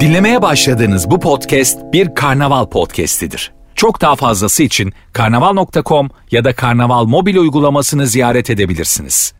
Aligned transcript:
Dinlemeye 0.00 0.42
başladığınız 0.42 1.10
bu 1.10 1.20
podcast 1.20 1.92
bir 1.92 2.14
karnaval 2.14 2.66
podcastidir. 2.66 3.52
Çok 3.74 4.00
daha 4.00 4.16
fazlası 4.16 4.62
için 4.62 4.92
karnaval.com 5.12 6.10
ya 6.30 6.44
da 6.44 6.54
karnaval 6.54 7.04
mobil 7.04 7.36
uygulamasını 7.36 8.06
ziyaret 8.06 8.50
edebilirsiniz. 8.50 9.34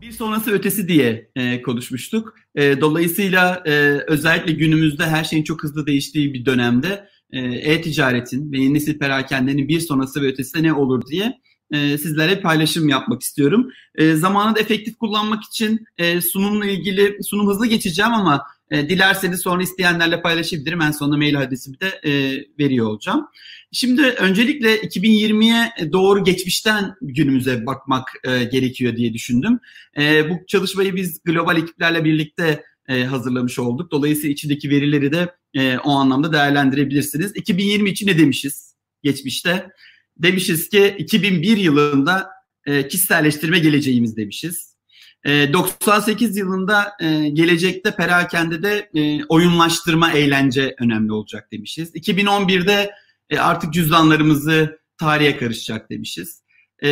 Bir 0.00 0.12
sonrası 0.12 0.52
ötesi 0.52 0.88
diye 0.88 1.30
e, 1.36 1.62
konuşmuştuk. 1.62 2.34
E, 2.54 2.80
dolayısıyla 2.80 3.62
e, 3.66 3.70
özellikle 4.06 4.52
günümüzde 4.52 5.06
her 5.06 5.24
şeyin 5.24 5.44
çok 5.44 5.62
hızlı 5.62 5.86
değiştiği 5.86 6.34
bir 6.34 6.46
dönemde 6.46 7.08
e-ticaretin 7.32 8.52
ve 8.52 8.58
yeni 8.58 8.74
nesil 8.74 8.98
perakendenin 8.98 9.68
bir 9.68 9.80
sonrası 9.80 10.22
ve 10.22 10.26
ötesi 10.26 10.62
ne 10.62 10.72
olur 10.72 11.06
diye 11.06 11.38
e, 11.70 11.98
sizlere 11.98 12.40
paylaşım 12.40 12.88
yapmak 12.88 13.22
istiyorum. 13.22 13.70
E, 13.94 14.14
zamanı 14.14 14.56
da 14.56 14.60
efektif 14.60 14.98
kullanmak 14.98 15.44
için 15.44 15.86
e, 15.98 16.20
sunumla 16.20 16.66
ilgili 16.66 17.18
sunum 17.22 17.48
hızlı 17.48 17.66
geçeceğim 17.66 18.12
ama 18.12 18.42
e, 18.70 18.88
dilerseniz 18.88 19.40
sonra 19.40 19.62
isteyenlerle 19.62 20.22
paylaşabilirim. 20.22 20.80
En 20.80 20.90
sonunda 20.90 21.16
mail 21.16 21.40
adresimi 21.40 21.80
de 21.80 22.00
e, 22.04 22.10
veriyor 22.58 22.86
olacağım. 22.86 23.26
Şimdi 23.72 24.02
öncelikle 24.02 24.76
2020'ye 24.76 25.92
doğru 25.92 26.24
geçmişten 26.24 26.94
günümüze 27.02 27.66
bakmak 27.66 28.08
e, 28.24 28.44
gerekiyor 28.44 28.96
diye 28.96 29.14
düşündüm. 29.14 29.58
E, 29.98 30.30
bu 30.30 30.46
çalışmayı 30.46 30.96
biz 30.96 31.20
global 31.24 31.56
ekiplerle 31.56 32.04
birlikte 32.04 32.64
e, 32.88 33.04
hazırlamış 33.04 33.58
olduk. 33.58 33.90
Dolayısıyla 33.90 34.30
içindeki 34.32 34.70
verileri 34.70 35.12
de 35.12 35.28
e, 35.54 35.78
o 35.78 35.90
anlamda 35.90 36.32
değerlendirebilirsiniz. 36.32 37.32
2020 37.36 37.90
için 37.90 38.06
ne 38.06 38.18
demişiz 38.18 38.74
geçmişte? 39.02 39.68
Demişiz 40.16 40.68
ki 40.68 40.94
2001 40.98 41.56
yılında 41.56 42.30
e, 42.66 42.88
kişiselleştirme 42.88 43.58
geleceğimiz 43.58 44.16
demişiz. 44.16 44.76
E, 45.24 45.52
98 45.52 46.36
yılında 46.36 46.92
e, 47.00 47.28
gelecekte 47.28 47.90
perakende 47.90 48.62
de 48.62 48.90
e, 48.94 49.24
oyunlaştırma 49.24 50.12
eğlence 50.12 50.74
önemli 50.80 51.12
olacak 51.12 51.52
demişiz. 51.52 51.94
2011'de 51.94 52.90
e, 53.30 53.38
artık 53.38 53.72
cüzdanlarımızı 53.72 54.78
tarihe 54.98 55.36
karışacak 55.36 55.90
demişiz. 55.90 56.42
E, 56.82 56.88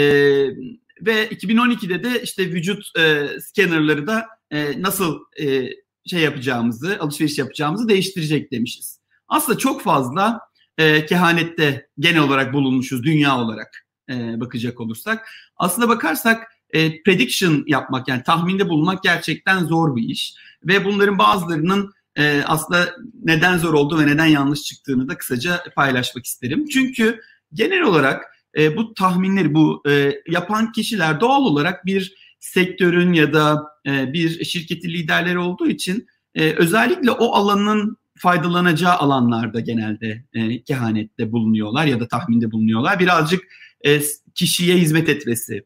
ve 1.00 1.28
2012'de 1.28 2.04
de 2.04 2.22
işte 2.22 2.46
vücut 2.52 2.98
e, 2.98 3.28
scannerları 3.40 4.06
da 4.06 4.26
e, 4.50 4.82
nasıl 4.82 5.18
e, 5.40 5.68
şey 6.06 6.20
yapacağımızı, 6.20 6.98
alışveriş 7.00 7.38
yapacağımızı 7.38 7.88
değiştirecek 7.88 8.52
demişiz. 8.52 9.00
Aslında 9.28 9.58
çok 9.58 9.82
fazla 9.82 10.40
e, 10.78 11.06
kehanette 11.06 11.88
genel 11.98 12.20
olarak 12.20 12.52
bulunmuşuz 12.52 13.02
dünya 13.02 13.38
olarak 13.38 13.86
e, 14.10 14.40
bakacak 14.40 14.80
olursak. 14.80 15.28
Aslında 15.56 15.88
bakarsak 15.88 16.52
e, 16.70 17.02
prediction 17.02 17.64
yapmak 17.66 18.08
yani 18.08 18.22
tahminde 18.22 18.68
bulunmak 18.68 19.02
gerçekten 19.02 19.64
zor 19.64 19.96
bir 19.96 20.08
iş. 20.08 20.34
Ve 20.64 20.84
bunların 20.84 21.18
bazılarının 21.18 21.92
e, 22.16 22.42
aslında 22.46 22.96
neden 23.22 23.58
zor 23.58 23.74
oldu 23.74 23.98
ve 23.98 24.06
neden 24.06 24.26
yanlış 24.26 24.62
çıktığını 24.62 25.08
da 25.08 25.18
kısaca 25.18 25.64
paylaşmak 25.76 26.26
isterim. 26.26 26.66
Çünkü 26.66 27.20
genel 27.52 27.82
olarak 27.82 28.24
e, 28.58 28.76
bu 28.76 28.94
tahminleri 28.94 29.54
bu 29.54 29.82
e, 29.88 30.12
yapan 30.28 30.72
kişiler 30.72 31.20
doğal 31.20 31.42
olarak 31.42 31.86
bir 31.86 32.14
sektörün 32.38 33.12
ya 33.12 33.32
da 33.32 33.62
e, 33.86 34.12
bir 34.12 34.44
şirketin 34.44 34.88
liderleri 34.88 35.38
olduğu 35.38 35.68
için 35.68 36.06
e, 36.34 36.52
özellikle 36.52 37.10
o 37.10 37.32
alanın 37.32 37.96
faydalanacağı 38.18 38.94
alanlarda 38.94 39.60
genelde 39.60 40.24
e, 40.34 40.62
kehanette 40.62 41.32
bulunuyorlar 41.32 41.86
ya 41.86 42.00
da 42.00 42.08
tahminde 42.08 42.52
bulunuyorlar. 42.52 43.00
Birazcık 43.00 43.44
e, 43.86 44.00
kişiye 44.34 44.76
hizmet 44.76 45.08
etmesi 45.08 45.64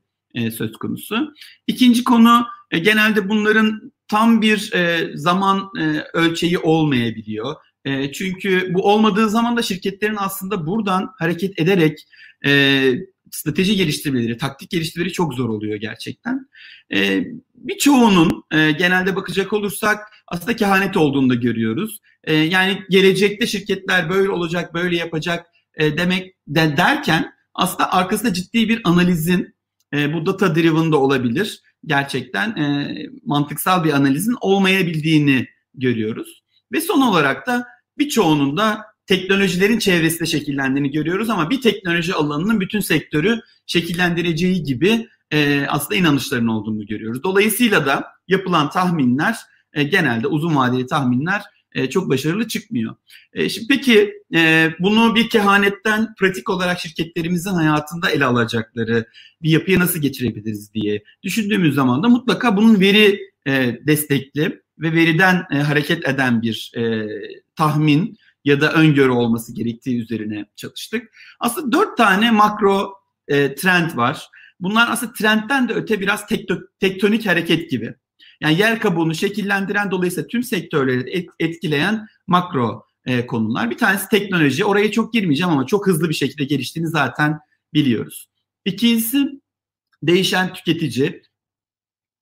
söz 0.57 0.73
konusu. 0.73 1.35
İkinci 1.67 2.05
konu 2.05 2.47
genelde 2.71 3.29
bunların 3.29 3.93
tam 4.09 4.43
bir 4.43 4.73
zaman 5.15 5.71
ölçeği 6.15 6.59
olmayabiliyor. 6.59 7.55
Çünkü 8.13 8.75
bu 8.75 8.83
olmadığı 8.93 9.29
zaman 9.29 9.57
da 9.57 9.63
şirketlerin 9.63 10.17
aslında 10.19 10.67
buradan 10.67 11.11
hareket 11.19 11.59
ederek 11.61 11.99
strateji 13.31 13.77
geliştirmeleri, 13.77 14.37
taktik 14.37 14.71
geliştirmeleri 14.71 15.13
çok 15.13 15.35
zor 15.35 15.49
oluyor 15.49 15.77
gerçekten. 15.77 16.49
E, 16.95 17.25
birçoğunun 17.55 18.45
e, 18.51 18.71
genelde 18.71 19.17
bakacak 19.17 19.53
olursak 19.53 19.99
aslında 20.27 20.57
kehanet 20.57 20.97
olduğunu 20.97 21.31
da 21.31 21.35
görüyoruz. 21.35 22.01
E, 22.25 22.35
yani 22.35 22.83
gelecekte 22.91 23.47
şirketler 23.47 24.11
böyle 24.11 24.31
olacak, 24.31 24.75
böyle 24.75 24.97
yapacak 24.97 25.47
e, 25.75 25.99
demek 25.99 26.35
de, 26.49 26.77
derken 26.77 27.33
aslında 27.55 27.93
arkasında 27.93 28.33
ciddi 28.33 28.69
bir 28.69 28.81
analizin, 28.85 29.55
e, 29.95 30.13
bu 30.13 30.27
data 30.27 30.55
driven 30.55 30.93
da 30.93 30.97
olabilir. 30.97 31.63
Gerçekten 31.87 32.57
e, 32.57 32.97
mantıksal 33.25 33.85
bir 33.85 33.93
analizin 33.93 34.37
olmayabildiğini 34.41 35.49
görüyoruz. 35.75 36.43
Ve 36.73 36.81
son 36.81 37.01
olarak 37.01 37.47
da 37.47 37.67
birçoğunun 37.99 38.57
da 38.57 38.90
teknolojilerin 39.11 39.79
çevresinde 39.79 40.27
şekillendiğini 40.27 40.91
görüyoruz 40.91 41.31
ama 41.31 41.51
bir 41.51 41.61
teknoloji 41.61 42.15
alanının 42.15 42.61
bütün 42.61 42.81
sektörü 42.81 43.41
şekillendireceği 43.67 44.63
gibi 44.63 45.09
e, 45.31 45.67
aslında 45.69 45.95
inanışların 45.95 46.47
olduğunu 46.47 46.87
görüyoruz. 46.87 47.23
Dolayısıyla 47.23 47.87
da 47.87 48.05
yapılan 48.29 48.71
tahminler 48.71 49.37
e, 49.73 49.83
genelde 49.83 50.27
uzun 50.27 50.57
vadeli 50.57 50.87
tahminler 50.87 51.43
e, 51.73 51.91
çok 51.91 52.11
başarılı 52.11 52.49
çıkmıyor. 52.49 52.97
E, 53.33 53.49
şimdi 53.49 53.67
peki 53.69 54.13
e, 54.35 54.71
bunu 54.81 55.15
bir 55.15 55.29
kehanetten 55.29 56.15
pratik 56.15 56.51
olarak 56.51 56.81
şirketlerimizin 56.81 57.55
hayatında 57.55 58.11
ele 58.11 58.25
alacakları 58.25 59.07
bir 59.43 59.51
yapıya 59.51 59.79
nasıl 59.79 60.01
geçirebiliriz 60.01 60.75
diye 60.75 61.03
düşündüğümüz 61.23 61.75
zaman 61.75 62.03
da 62.03 62.09
mutlaka 62.09 62.57
bunun 62.57 62.81
veri 62.81 63.21
e, 63.47 63.79
destekli 63.87 64.61
ve 64.79 64.93
veriden 64.93 65.47
e, 65.53 65.57
hareket 65.57 66.09
eden 66.09 66.43
bir 66.43 66.73
e, 66.77 67.07
tahmin 67.57 68.17
ya 68.45 68.61
da 68.61 68.73
öngörü 68.73 69.11
olması 69.11 69.55
gerektiği 69.55 70.03
üzerine 70.03 70.47
çalıştık. 70.57 71.13
Aslında 71.41 71.73
dört 71.73 71.97
tane 71.97 72.31
makro 72.31 72.95
e, 73.29 73.55
trend 73.55 73.97
var. 73.97 74.29
Bunlar 74.61 74.89
aslında 74.91 75.13
trendten 75.13 75.69
de 75.69 75.73
öte 75.73 76.01
biraz 76.01 76.27
tekto, 76.27 76.59
tektonik 76.81 77.27
hareket 77.27 77.71
gibi. 77.71 77.95
Yani 78.41 78.59
yer 78.59 78.81
kabuğunu 78.81 79.15
şekillendiren 79.15 79.91
dolayısıyla 79.91 80.27
tüm 80.29 80.43
sektörleri 80.43 81.27
etkileyen 81.39 82.07
makro 82.27 82.85
e, 83.07 83.27
konular. 83.27 83.71
Bir 83.71 83.79
tanesi 83.79 84.09
teknoloji. 84.09 84.65
Oraya 84.65 84.91
çok 84.91 85.13
girmeyeceğim 85.13 85.53
ama 85.53 85.67
çok 85.67 85.87
hızlı 85.87 86.09
bir 86.09 86.15
şekilde 86.15 86.45
geliştiğini 86.45 86.89
zaten 86.89 87.39
biliyoruz. 87.75 88.29
İkincisi 88.65 89.41
değişen 90.03 90.53
tüketici. 90.53 91.23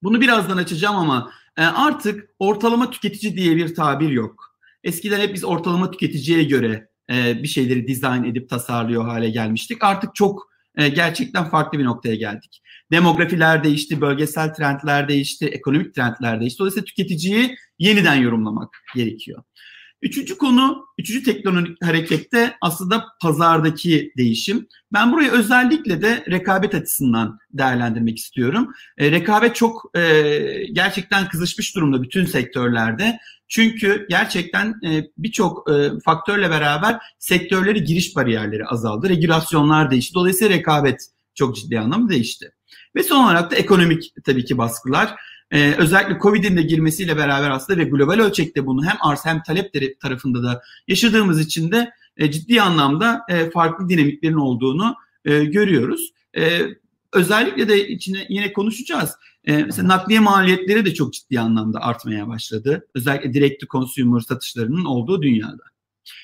Bunu 0.02 0.20
birazdan 0.20 0.56
açacağım 0.56 0.96
ama 0.96 1.32
e, 1.56 1.62
artık 1.62 2.30
ortalama 2.38 2.90
tüketici 2.90 3.36
diye 3.36 3.56
bir 3.56 3.74
tabir 3.74 4.10
yok. 4.10 4.47
Eskiden 4.84 5.20
hep 5.20 5.34
biz 5.34 5.44
ortalama 5.44 5.90
tüketiciye 5.90 6.44
göre 6.44 6.88
e, 7.10 7.42
bir 7.42 7.48
şeyleri 7.48 7.86
dizayn 7.86 8.24
edip 8.24 8.50
tasarlıyor 8.50 9.04
hale 9.04 9.30
gelmiştik. 9.30 9.84
Artık 9.84 10.14
çok 10.14 10.48
e, 10.76 10.88
gerçekten 10.88 11.44
farklı 11.44 11.78
bir 11.78 11.84
noktaya 11.84 12.14
geldik. 12.14 12.62
Demografiler 12.92 13.64
değişti, 13.64 14.00
bölgesel 14.00 14.54
trendler 14.54 15.08
değişti, 15.08 15.46
ekonomik 15.46 15.94
trendler 15.94 16.40
değişti. 16.40 16.58
Dolayısıyla 16.58 16.84
tüketiciyi 16.84 17.56
yeniden 17.78 18.14
yorumlamak 18.14 18.68
gerekiyor. 18.96 19.42
Üçüncü 20.02 20.38
konu, 20.38 20.86
üçüncü 20.98 21.22
teknolojik 21.22 21.84
harekette 21.84 22.56
aslında 22.60 23.04
pazardaki 23.22 24.12
değişim. 24.16 24.66
Ben 24.92 25.12
burayı 25.12 25.30
özellikle 25.30 26.02
de 26.02 26.24
rekabet 26.30 26.74
açısından 26.74 27.38
değerlendirmek 27.50 28.18
istiyorum. 28.18 28.74
E, 28.98 29.10
rekabet 29.10 29.56
çok 29.56 29.90
e, 29.94 30.02
gerçekten 30.72 31.28
kızışmış 31.28 31.76
durumda 31.76 32.02
bütün 32.02 32.24
sektörlerde. 32.24 33.18
Çünkü 33.48 34.06
gerçekten 34.10 34.74
e, 34.86 35.04
birçok 35.18 35.70
e, 35.70 35.90
faktörle 36.04 36.50
beraber 36.50 36.98
sektörleri 37.18 37.84
giriş 37.84 38.16
bariyerleri 38.16 38.66
azaldı. 38.66 39.08
Regülasyonlar 39.08 39.90
değişti. 39.90 40.14
Dolayısıyla 40.14 40.56
rekabet 40.56 41.06
çok 41.34 41.56
ciddi 41.56 41.80
anlamda 41.80 42.12
değişti. 42.12 42.52
Ve 42.96 43.02
son 43.02 43.24
olarak 43.24 43.50
da 43.50 43.56
ekonomik 43.56 44.12
tabii 44.24 44.44
ki 44.44 44.58
baskılar. 44.58 45.14
Ee, 45.50 45.74
özellikle 45.78 46.18
Covid'in 46.18 46.56
de 46.56 46.62
girmesiyle 46.62 47.16
beraber 47.16 47.50
aslında 47.50 47.78
ve 47.78 47.84
global 47.84 48.18
ölçekte 48.18 48.66
bunu 48.66 48.84
hem 48.84 48.96
arz 49.00 49.24
hem 49.24 49.42
talep 49.42 50.00
tarafında 50.00 50.42
da 50.42 50.62
yaşadığımız 50.88 51.40
için 51.40 51.72
de 51.72 51.90
e, 52.16 52.30
ciddi 52.30 52.62
anlamda 52.62 53.22
e, 53.28 53.50
farklı 53.50 53.88
dinamiklerin 53.88 54.34
olduğunu 54.34 54.94
e, 55.24 55.44
görüyoruz. 55.44 56.12
E, 56.36 56.60
özellikle 57.12 57.68
de 57.68 57.88
içine 57.88 58.26
yine 58.28 58.52
konuşacağız. 58.52 59.10
E, 59.48 59.62
mesela 59.62 59.88
nakliye 59.88 60.20
maliyetleri 60.20 60.84
de 60.84 60.94
çok 60.94 61.12
ciddi 61.12 61.40
anlamda 61.40 61.80
artmaya 61.80 62.28
başladı. 62.28 62.86
Özellikle 62.94 63.34
direct 63.34 63.60
to 63.60 63.66
consumer 63.66 64.20
satışlarının 64.20 64.84
olduğu 64.84 65.22
dünyada. 65.22 65.62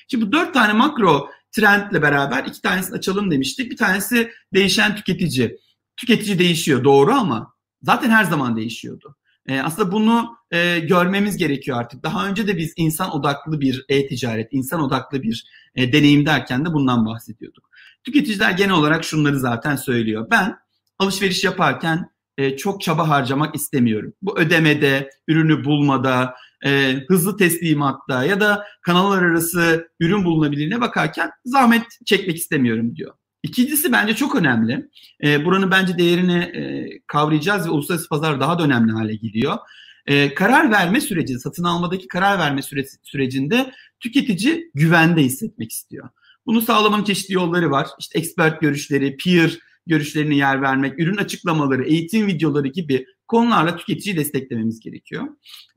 Şimdi 0.07 0.27
bu 0.27 0.31
dört 0.31 0.53
tane 0.53 0.73
makro 0.73 1.29
trendle 1.51 2.01
beraber 2.01 2.43
iki 2.43 2.61
tanesini 2.61 2.97
açalım 2.97 3.31
demiştik. 3.31 3.71
Bir 3.71 3.77
tanesi 3.77 4.31
değişen 4.53 4.95
tüketici. 4.95 5.57
Tüketici 5.97 6.39
değişiyor 6.39 6.83
doğru 6.83 7.13
ama 7.13 7.53
zaten 7.81 8.09
her 8.09 8.23
zaman 8.23 8.57
değişiyordu. 8.57 9.15
E, 9.47 9.59
aslında 9.59 9.91
bunu 9.91 10.37
e, 10.51 10.79
görmemiz 10.79 11.37
gerekiyor 11.37 11.77
artık. 11.79 12.03
Daha 12.03 12.27
önce 12.27 12.47
de 12.47 12.57
biz 12.57 12.73
insan 12.75 13.15
odaklı 13.15 13.61
bir 13.61 13.85
e-ticaret, 13.89 14.47
insan 14.51 14.81
odaklı 14.81 15.23
bir 15.23 15.45
e, 15.75 15.93
deneyim 15.93 16.25
derken 16.25 16.65
de 16.65 16.73
bundan 16.73 17.05
bahsediyorduk. 17.05 17.69
Tüketiciler 18.03 18.51
genel 18.51 18.73
olarak 18.75 19.03
şunları 19.03 19.39
zaten 19.39 19.75
söylüyor. 19.75 20.27
Ben 20.31 20.55
alışveriş 20.99 21.43
yaparken 21.43 22.14
e, 22.37 22.57
çok 22.57 22.81
çaba 22.81 23.09
harcamak 23.09 23.55
istemiyorum. 23.55 24.13
Bu 24.21 24.39
ödemede, 24.39 25.09
ürünü 25.27 25.65
bulmada, 25.65 26.35
e, 26.65 26.93
hızlı 27.07 27.37
teslimatta 27.37 28.23
ya 28.25 28.39
da 28.39 28.65
kanallar 28.81 29.23
arası 29.23 29.89
ürün 29.99 30.25
bulunabilirliğine 30.25 30.81
bakarken 30.81 31.31
zahmet 31.45 31.83
çekmek 32.05 32.37
istemiyorum 32.37 32.95
diyor. 32.95 33.13
İkincisi 33.43 33.91
bence 33.91 34.15
çok 34.15 34.35
önemli. 34.35 34.89
E, 35.23 35.45
buranın 35.45 35.71
bence 35.71 35.97
değerini 35.97 36.37
e, 36.37 36.89
kavrayacağız 37.07 37.67
ve 37.67 37.69
uluslararası 37.69 38.09
pazar 38.09 38.39
daha 38.39 38.59
da 38.59 38.63
önemli 38.63 38.91
hale 38.91 39.15
geliyor. 39.15 39.57
E, 40.05 40.33
karar 40.33 40.71
verme 40.71 41.01
süreci, 41.01 41.39
satın 41.39 41.63
almadaki 41.63 42.07
karar 42.07 42.39
verme 42.39 42.61
süreci, 42.61 42.89
sürecinde 43.03 43.71
tüketici 43.99 44.71
güvende 44.73 45.21
hissetmek 45.21 45.71
istiyor. 45.71 46.09
Bunu 46.45 46.61
sağlamanın 46.61 47.03
çeşitli 47.03 47.33
yolları 47.33 47.71
var. 47.71 47.87
İşte 47.99 48.19
expert 48.19 48.61
görüşleri, 48.61 49.17
peer 49.17 49.59
görüşlerine 49.87 50.35
yer 50.35 50.61
vermek, 50.61 50.99
ürün 50.99 51.17
açıklamaları, 51.17 51.85
eğitim 51.85 52.27
videoları 52.27 52.67
gibi 52.67 53.05
konularla 53.27 53.77
tüketiciyi 53.77 54.17
desteklememiz 54.17 54.79
gerekiyor. 54.79 55.27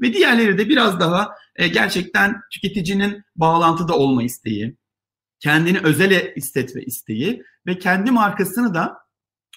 Ve 0.00 0.12
diğerleri 0.12 0.58
de 0.58 0.68
biraz 0.68 1.00
daha 1.00 1.30
e, 1.56 1.68
gerçekten 1.68 2.36
tüketicinin 2.52 3.22
bağlantıda 3.36 3.96
olma 3.96 4.22
isteği, 4.22 4.76
kendini 5.40 5.78
özele 5.78 6.34
hissetme 6.36 6.82
isteği 6.82 7.42
ve 7.66 7.78
kendi 7.78 8.10
markasını 8.10 8.74
da 8.74 8.98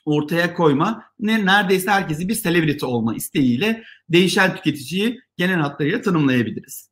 ortaya 0.05 0.53
koyma, 0.53 1.03
ne 1.19 1.45
neredeyse 1.45 1.91
herkesi 1.91 2.27
bir 2.27 2.35
celebrity 2.35 2.85
olma 2.85 3.15
isteğiyle 3.15 3.83
değişen 4.09 4.55
tüketiciyi 4.55 5.19
genel 5.37 5.59
hatlarıyla 5.59 6.01
tanımlayabiliriz. 6.01 6.91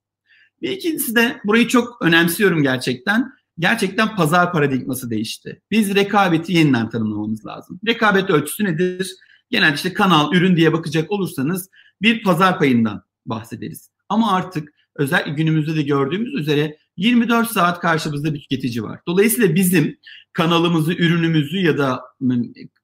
Bir 0.62 0.70
ikincisi 0.70 1.16
de 1.16 1.42
burayı 1.46 1.68
çok 1.68 2.02
önemsiyorum 2.02 2.64
gerçekten 2.64 3.32
gerçekten 3.60 4.16
pazar 4.16 4.52
paradigması 4.52 5.10
değişti. 5.10 5.62
Biz 5.72 5.96
rekabeti 5.96 6.54
yeniden 6.54 6.90
tanımlamamız 6.90 7.46
lazım. 7.46 7.80
Rekabet 7.88 8.30
ölçüsü 8.30 8.64
nedir? 8.64 9.16
Genelde 9.50 9.76
işte 9.76 9.94
kanal, 9.94 10.34
ürün 10.34 10.56
diye 10.56 10.74
bakacak 10.74 11.12
olursanız 11.12 11.70
bir 12.02 12.24
pazar 12.24 12.60
payından 12.60 13.04
bahsederiz. 13.26 13.90
Ama 14.10 14.32
artık 14.32 14.74
özellikle 14.96 15.32
günümüzde 15.32 15.76
de 15.76 15.82
gördüğümüz 15.82 16.34
üzere 16.34 16.78
24 16.98 17.52
saat 17.52 17.80
karşımızda 17.80 18.34
bir 18.34 18.42
tüketici 18.42 18.84
var. 18.84 19.00
Dolayısıyla 19.08 19.56
bizim 19.56 19.98
kanalımızı, 20.34 20.94
ürünümüzü 20.94 21.58
ya 21.58 21.78
da 21.78 22.02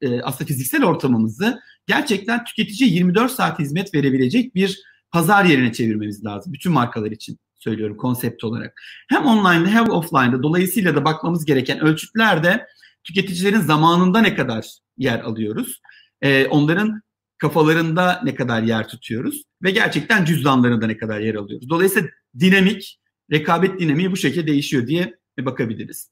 e, 0.02 0.22
aslında 0.22 0.48
fiziksel 0.48 0.84
ortamımızı 0.84 1.60
gerçekten 1.88 2.44
tüketiciye 2.44 2.90
24 2.90 3.32
saat 3.32 3.60
hizmet 3.60 3.94
verebilecek 3.94 4.56
bir 4.56 4.80
pazar 5.12 5.46
yerine 5.46 5.74
çevirmemiz 5.74 6.26
lazım 6.26 6.54
bütün 6.54 6.72
markalar 6.72 7.12
için 7.12 7.40
söylüyorum 7.66 7.98
konsept 7.98 8.44
olarak. 8.44 8.82
Hem 9.10 9.26
online'da 9.26 9.70
hem 9.70 9.90
offline'da 9.90 10.44
dolayısıyla 10.44 10.96
da 10.96 11.06
bakmamız 11.06 11.46
gereken 11.46 11.80
ölçütler 11.80 12.44
de 12.44 12.68
tüketicilerin 13.04 13.60
zamanında 13.60 14.22
ne 14.22 14.36
kadar 14.36 14.66
yer 14.98 15.20
alıyoruz. 15.20 15.82
Ee, 16.22 16.48
onların 16.48 17.02
kafalarında 17.38 18.22
ne 18.24 18.36
kadar 18.36 18.64
yer 18.64 18.88
tutuyoruz 18.88 19.44
ve 19.64 19.72
gerçekten 19.72 20.26
cüzdanlarında 20.26 20.88
ne 20.88 20.98
kadar 20.98 21.20
yer 21.20 21.36
alıyoruz. 21.36 21.70
Dolayısıyla 21.70 22.10
dinamik, 22.40 23.00
rekabet 23.32 23.80
dinamiği 23.80 24.12
bu 24.12 24.18
şekilde 24.18 24.48
değişiyor 24.48 24.88
diye 24.88 25.16
bakabiliriz. 25.40 26.12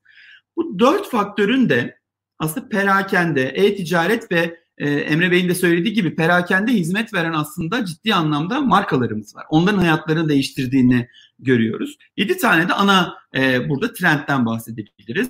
Bu 0.57 0.79
dört 0.79 1.09
faktörün 1.09 1.69
de 1.69 1.97
aslında 2.39 2.69
perakende, 2.69 3.41
e-ticaret 3.41 4.31
ve 4.31 4.63
e, 4.77 4.89
Emre 4.89 5.31
Bey'in 5.31 5.49
de 5.49 5.55
söylediği 5.55 5.93
gibi 5.93 6.15
perakende 6.15 6.71
hizmet 6.71 7.13
veren 7.13 7.33
aslında 7.33 7.85
ciddi 7.85 8.13
anlamda 8.15 8.61
markalarımız 8.61 9.35
var. 9.35 9.45
Onların 9.49 9.77
hayatlarını 9.77 10.29
değiştirdiğini 10.29 11.07
görüyoruz. 11.43 11.97
7 12.17 12.37
tane 12.37 12.67
de 12.69 12.73
ana 12.73 13.13
e, 13.35 13.69
burada 13.69 13.93
trendten 13.93 14.45
bahsedebiliriz. 14.45 15.29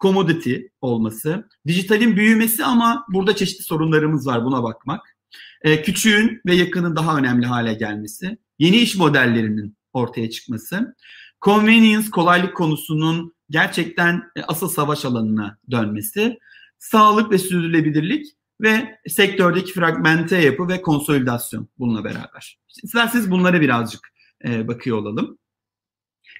Commodity 0.00 0.54
olması, 0.80 1.48
dijitalin 1.66 2.16
büyümesi 2.16 2.64
ama 2.64 3.06
burada 3.12 3.36
çeşitli 3.36 3.64
sorunlarımız 3.64 4.26
var 4.26 4.44
buna 4.44 4.62
bakmak. 4.62 5.16
E, 5.62 5.82
küçüğün 5.82 6.40
ve 6.46 6.54
yakının 6.54 6.96
daha 6.96 7.18
önemli 7.18 7.46
hale 7.46 7.74
gelmesi, 7.74 8.38
yeni 8.58 8.76
iş 8.76 8.96
modellerinin 8.96 9.76
ortaya 9.92 10.30
çıkması, 10.30 10.94
convenience, 11.42 12.10
kolaylık 12.10 12.56
konusunun 12.56 13.34
gerçekten 13.50 14.22
e, 14.36 14.42
asıl 14.42 14.68
savaş 14.68 15.04
alanına 15.04 15.58
dönmesi, 15.70 16.38
sağlık 16.78 17.30
ve 17.30 17.38
sürdürülebilirlik 17.38 18.26
ve 18.60 18.98
sektördeki 19.08 19.72
fragmente 19.72 20.36
yapı 20.36 20.68
ve 20.68 20.82
konsolidasyon 20.82 21.68
bununla 21.78 22.04
beraber. 22.04 22.58
İsterseniz 22.82 23.30
bunlara 23.30 23.60
birazcık 23.60 24.00
e, 24.44 24.68
bakıyor 24.68 24.98
olalım. 24.98 25.38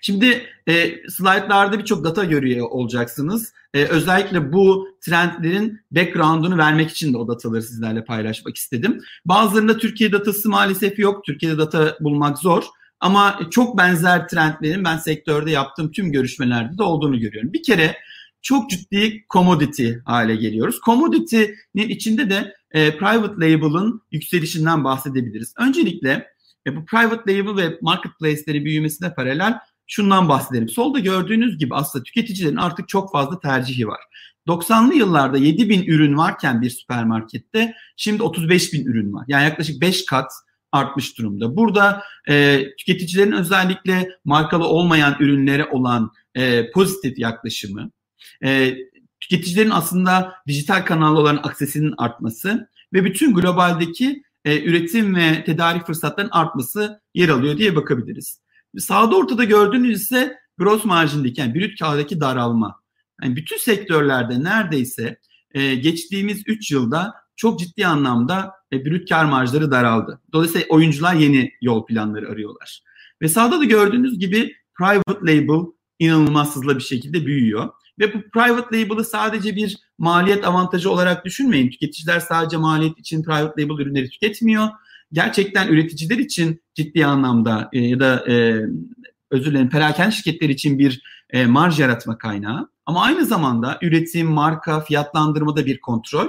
Şimdi 0.00 0.46
e, 0.68 1.08
slaytlarda 1.08 1.78
birçok 1.78 2.04
data 2.04 2.24
görüyor 2.24 2.66
olacaksınız. 2.70 3.52
E, 3.74 3.84
özellikle 3.84 4.52
bu 4.52 4.88
trendlerin 5.00 5.80
background'unu 5.90 6.58
vermek 6.58 6.90
için 6.90 7.12
de 7.12 7.16
o 7.18 7.28
dataları 7.28 7.62
sizlerle 7.62 8.04
paylaşmak 8.04 8.56
istedim. 8.56 9.00
Bazılarında 9.24 9.78
Türkiye 9.78 10.12
datası 10.12 10.48
maalesef 10.48 10.98
yok. 10.98 11.24
Türkiye'de 11.24 11.58
data 11.58 11.96
bulmak 12.00 12.38
zor. 12.38 12.64
Ama 13.00 13.40
çok 13.50 13.78
benzer 13.78 14.28
trendlerin 14.28 14.84
ben 14.84 14.96
sektörde 14.96 15.50
yaptığım 15.50 15.92
tüm 15.92 16.12
görüşmelerde 16.12 16.78
de 16.78 16.82
olduğunu 16.82 17.20
görüyorum. 17.20 17.52
Bir 17.52 17.62
kere 17.62 17.96
çok 18.42 18.70
ciddi 18.70 19.24
commodity 19.30 19.92
hale 20.04 20.36
geliyoruz. 20.36 20.80
Commodity'nin 20.84 21.88
içinde 21.88 22.30
de 22.30 22.54
e, 22.72 22.96
private 22.96 23.34
label'ın 23.34 24.02
yükselişinden 24.12 24.84
bahsedebiliriz. 24.84 25.54
Öncelikle 25.58 26.26
e, 26.66 26.76
bu 26.76 26.84
private 26.84 27.38
label 27.38 27.56
ve 27.56 27.78
marketplace'leri 27.82 28.64
büyümesine 28.64 29.14
paralel 29.14 29.58
şundan 29.90 30.28
bahsedelim. 30.28 30.68
Solda 30.68 30.98
gördüğünüz 30.98 31.58
gibi 31.58 31.74
aslında 31.74 32.02
tüketicilerin 32.02 32.56
artık 32.56 32.88
çok 32.88 33.12
fazla 33.12 33.40
tercihi 33.40 33.88
var. 33.88 34.00
90'lı 34.48 34.94
yıllarda 34.94 35.38
7 35.38 35.68
bin 35.68 35.82
ürün 35.82 36.16
varken 36.16 36.62
bir 36.62 36.70
süpermarkette 36.70 37.74
şimdi 37.96 38.22
35 38.22 38.72
bin 38.72 38.84
ürün 38.86 39.12
var. 39.12 39.24
Yani 39.28 39.44
yaklaşık 39.44 39.80
5 39.80 40.06
kat 40.06 40.32
artmış 40.72 41.18
durumda. 41.18 41.56
Burada 41.56 42.02
e, 42.28 42.64
tüketicilerin 42.78 43.32
özellikle 43.32 44.08
markalı 44.24 44.64
olmayan 44.64 45.16
ürünlere 45.20 45.64
olan 45.64 46.12
e, 46.34 46.70
pozitif 46.70 47.18
yaklaşımı, 47.18 47.90
e, 48.44 48.74
tüketicilerin 49.20 49.70
aslında 49.70 50.32
dijital 50.46 50.84
kanallara 50.84 51.22
olan 51.22 51.40
aksesinin 51.42 51.94
artması 51.98 52.68
ve 52.92 53.04
bütün 53.04 53.34
globaldeki 53.34 54.22
e, 54.44 54.62
üretim 54.62 55.14
ve 55.14 55.44
tedarik 55.44 55.86
fırsatlarının 55.86 56.32
artması 56.32 57.00
yer 57.14 57.28
alıyor 57.28 57.58
diye 57.58 57.76
bakabiliriz. 57.76 58.40
Sağda 58.78 59.16
ortada 59.16 59.44
gördüğünüz 59.44 60.02
ise 60.02 60.38
gross 60.58 60.84
marjindeki 60.84 61.40
yani 61.40 61.54
brüt 61.54 61.78
kardaki 61.78 62.20
daralma. 62.20 62.80
Yani 63.22 63.36
bütün 63.36 63.56
sektörlerde 63.56 64.44
neredeyse 64.44 65.18
e, 65.54 65.74
geçtiğimiz 65.74 66.42
3 66.46 66.70
yılda 66.70 67.14
çok 67.36 67.58
ciddi 67.58 67.86
anlamda 67.86 68.52
e, 68.72 68.84
brüt 68.84 69.08
kar 69.08 69.24
marjları 69.24 69.70
daraldı. 69.70 70.20
Dolayısıyla 70.32 70.66
oyuncular 70.68 71.14
yeni 71.14 71.52
yol 71.60 71.86
planları 71.86 72.28
arıyorlar. 72.28 72.82
Ve 73.22 73.28
sağda 73.28 73.60
da 73.60 73.64
gördüğünüz 73.64 74.18
gibi 74.18 74.56
private 74.78 75.20
label 75.20 75.66
inanılmaz 75.98 76.56
hızlı 76.56 76.76
bir 76.76 76.82
şekilde 76.82 77.26
büyüyor. 77.26 77.68
Ve 77.98 78.14
bu 78.14 78.30
private 78.30 78.80
label'ı 78.80 79.04
sadece 79.04 79.56
bir 79.56 79.78
maliyet 79.98 80.46
avantajı 80.46 80.90
olarak 80.90 81.24
düşünmeyin. 81.24 81.70
Tüketiciler 81.70 82.20
sadece 82.20 82.56
maliyet 82.56 82.98
için 82.98 83.22
private 83.22 83.62
label 83.62 83.82
ürünleri 83.82 84.10
tüketmiyor. 84.10 84.68
Gerçekten 85.12 85.68
üreticiler 85.68 86.18
için 86.18 86.62
ciddi 86.74 87.06
anlamda 87.06 87.68
e, 87.72 87.80
ya 87.80 88.00
da 88.00 88.24
e, 88.28 88.60
özür 89.30 89.50
dilerim 89.50 89.70
perakende 89.70 90.12
şirketler 90.12 90.48
için 90.48 90.78
bir 90.78 91.02
e, 91.30 91.46
marj 91.46 91.80
yaratma 91.80 92.18
kaynağı. 92.18 92.70
Ama 92.86 93.02
aynı 93.02 93.26
zamanda 93.26 93.78
üretim, 93.82 94.26
marka, 94.26 94.80
fiyatlandırmada 94.80 95.66
bir 95.66 95.80
kontrol 95.80 96.28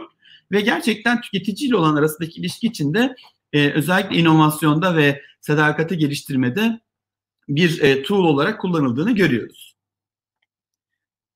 ve 0.51 0.61
gerçekten 0.61 1.21
tüketiciyle 1.21 1.75
olan 1.75 1.95
arasındaki 1.95 2.39
ilişki 2.39 2.67
içinde 2.67 3.15
e, 3.53 3.71
özellikle 3.71 4.15
inovasyonda 4.15 4.95
ve 4.95 5.21
sadakati 5.41 5.97
geliştirmede 5.97 6.79
bir 7.49 7.81
e, 7.81 8.03
tool 8.03 8.23
olarak 8.23 8.61
kullanıldığını 8.61 9.11
görüyoruz. 9.11 9.75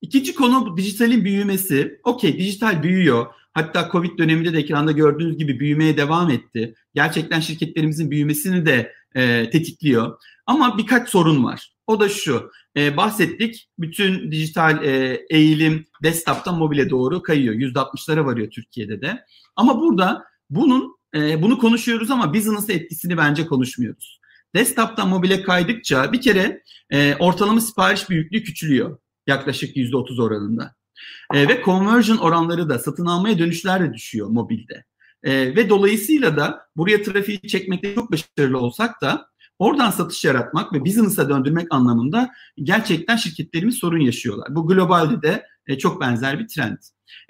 İkinci 0.01 0.35
konu 0.35 0.77
dijitalin 0.77 1.25
büyümesi. 1.25 1.99
Okey 2.03 2.37
dijital 2.37 2.83
büyüyor. 2.83 3.25
Hatta 3.55 3.89
Covid 3.91 4.17
döneminde 4.17 4.53
de 4.53 4.59
ekranda 4.59 4.91
gördüğünüz 4.91 5.37
gibi 5.37 5.59
büyümeye 5.59 5.97
devam 5.97 6.29
etti. 6.29 6.75
Gerçekten 6.95 7.39
şirketlerimizin 7.39 8.11
büyümesini 8.11 8.65
de 8.65 8.91
e, 9.15 9.49
tetikliyor. 9.49 10.17
Ama 10.45 10.77
birkaç 10.77 11.09
sorun 11.09 11.43
var. 11.43 11.73
O 11.87 11.99
da 11.99 12.09
şu. 12.09 12.51
E, 12.77 12.97
bahsettik. 12.97 13.69
Bütün 13.79 14.31
dijital 14.31 14.83
e, 14.83 15.21
eğilim 15.29 15.85
desktop'tan 16.03 16.57
mobile 16.57 16.89
doğru 16.89 17.21
kayıyor. 17.21 17.55
%60'lara 17.55 18.25
varıyor 18.25 18.51
Türkiye'de 18.51 19.01
de. 19.01 19.25
Ama 19.55 19.79
burada 19.79 20.23
bunun 20.49 20.97
e, 21.15 21.41
bunu 21.41 21.57
konuşuyoruz 21.57 22.11
ama 22.11 22.33
business 22.33 22.69
etkisini 22.69 23.17
bence 23.17 23.45
konuşmuyoruz. 23.45 24.19
Desktop'tan 24.55 25.09
mobile 25.09 25.41
kaydıkça 25.41 26.13
bir 26.13 26.21
kere 26.21 26.63
e, 26.89 27.15
ortalama 27.15 27.61
sipariş 27.61 28.09
büyüklüğü 28.09 28.43
küçülüyor 28.43 28.97
yaklaşık 29.27 29.77
%30 29.77 30.21
oranında. 30.21 30.75
E, 31.33 31.47
ve 31.47 31.61
conversion 31.65 32.17
oranları 32.17 32.69
da 32.69 32.79
satın 32.79 33.05
almaya 33.05 33.39
dönüşler 33.39 33.81
de 33.81 33.93
düşüyor 33.93 34.27
mobilde. 34.27 34.85
E, 35.23 35.55
ve 35.55 35.69
dolayısıyla 35.69 36.37
da 36.37 36.67
buraya 36.77 37.03
trafiği 37.03 37.41
çekmekte 37.47 37.95
çok 37.95 38.11
başarılı 38.11 38.57
olsak 38.57 39.01
da 39.01 39.27
oradan 39.59 39.91
satış 39.91 40.25
yaratmak 40.25 40.73
ve 40.73 40.85
business'a 40.85 41.29
döndürmek 41.29 41.67
anlamında 41.69 42.31
gerçekten 42.63 43.15
şirketlerimiz 43.15 43.75
sorun 43.75 43.99
yaşıyorlar. 43.99 44.55
Bu 44.55 44.67
globalde 44.67 45.21
de 45.21 45.45
e, 45.67 45.77
çok 45.77 46.01
benzer 46.01 46.39
bir 46.39 46.47
trend. 46.47 46.77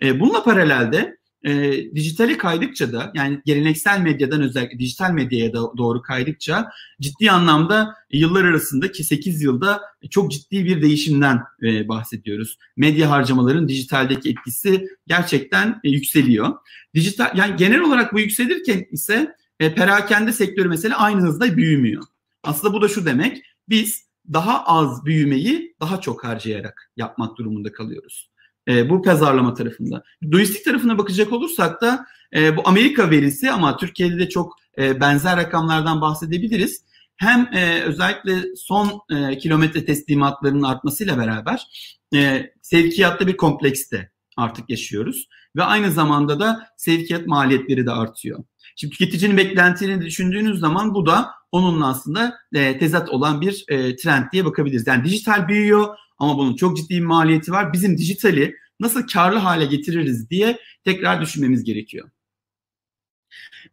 E, 0.01 0.19
bununla 0.19 0.43
paralelde 0.43 1.17
e, 1.45 1.71
dijitale 1.95 2.37
kaydıkça 2.37 2.93
da 2.93 3.11
yani 3.15 3.41
geleneksel 3.45 3.99
medyadan 3.99 4.41
özellikle 4.41 4.79
dijital 4.79 5.11
medyaya 5.11 5.53
da 5.53 5.77
doğru 5.77 6.01
kaydıkça 6.01 6.69
ciddi 7.01 7.31
anlamda 7.31 7.95
yıllar 8.11 8.45
arasındaki 8.45 9.03
8 9.03 9.41
yılda 9.41 9.81
çok 10.09 10.31
ciddi 10.31 10.65
bir 10.65 10.81
değişimden 10.81 11.41
e, 11.63 11.87
bahsediyoruz. 11.87 12.57
Medya 12.77 13.09
harcamaların 13.09 13.67
dijitaldeki 13.69 14.29
etkisi 14.29 14.87
gerçekten 15.07 15.79
e, 15.83 15.89
yükseliyor. 15.89 16.53
Dijital 16.93 17.37
yani 17.37 17.55
genel 17.55 17.81
olarak 17.81 18.13
bu 18.13 18.19
yükselirken 18.19 18.85
ise 18.91 19.35
e, 19.59 19.75
perakende 19.75 20.31
sektörü 20.31 20.69
mesela 20.69 20.97
aynı 20.97 21.21
hızda 21.21 21.57
büyümüyor. 21.57 22.03
Aslında 22.43 22.73
bu 22.73 22.81
da 22.81 22.87
şu 22.87 23.05
demek 23.05 23.41
biz 23.69 24.05
daha 24.33 24.65
az 24.65 25.05
büyümeyi 25.05 25.75
daha 25.81 26.01
çok 26.01 26.23
harcayarak 26.23 26.91
yapmak 26.97 27.37
durumunda 27.37 27.71
kalıyoruz. 27.71 28.34
E, 28.67 28.89
bu 28.89 29.01
pazarlama 29.01 29.53
tarafında. 29.53 30.03
Lojistik 30.33 30.65
tarafına 30.65 30.97
bakacak 30.97 31.33
olursak 31.33 31.81
da 31.81 32.05
e, 32.35 32.57
bu 32.57 32.61
Amerika 32.65 33.11
verisi 33.11 33.51
ama 33.51 33.77
Türkiye'de 33.77 34.19
de 34.19 34.29
çok 34.29 34.53
e, 34.77 34.99
benzer 34.99 35.37
rakamlardan 35.37 36.01
bahsedebiliriz. 36.01 36.85
Hem 37.17 37.49
e, 37.53 37.81
özellikle 37.81 38.55
son 38.55 39.01
e, 39.09 39.37
kilometre 39.37 39.85
teslimatlarının 39.85 40.63
artmasıyla 40.63 41.17
beraber 41.17 41.67
e, 42.15 42.51
sevkiyatta 42.61 43.27
bir 43.27 43.37
komplekste 43.37 44.11
artık 44.37 44.69
yaşıyoruz. 44.69 45.27
Ve 45.55 45.63
aynı 45.63 45.91
zamanda 45.91 46.39
da 46.39 46.67
sevkiyat 46.77 47.27
maliyetleri 47.27 47.85
de 47.85 47.91
artıyor. 47.91 48.43
Şimdi 48.75 48.91
tüketicinin 48.91 49.37
beklentilerini 49.37 50.05
düşündüğünüz 50.05 50.59
zaman 50.59 50.93
bu 50.93 51.05
da 51.05 51.31
onunla 51.55 51.87
aslında 51.87 52.37
e, 52.53 52.77
tezat 52.77 53.09
olan 53.09 53.41
bir 53.41 53.65
e, 53.67 53.95
trend 53.95 54.23
diye 54.31 54.45
bakabiliriz. 54.45 54.87
Yani 54.87 55.03
dijital 55.03 55.47
büyüyor 55.47 55.95
ama 56.17 56.37
bunun 56.37 56.55
çok 56.55 56.77
ciddi 56.77 56.89
bir 56.89 57.05
maliyeti 57.05 57.51
var. 57.51 57.73
Bizim 57.73 57.97
dijitali 57.97 58.55
nasıl 58.79 59.07
karlı 59.07 59.37
hale 59.37 59.65
getiririz 59.65 60.29
diye 60.29 60.59
tekrar 60.83 61.21
düşünmemiz 61.21 61.63
gerekiyor. 61.63 62.09